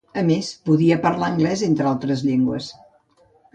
[0.19, 2.75] A més, podia parlar anglès, entre altres llengües.